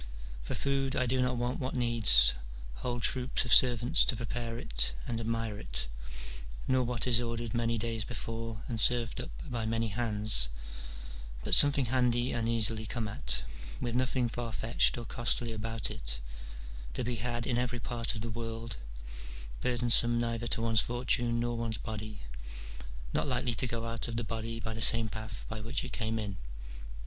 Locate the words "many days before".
7.53-8.63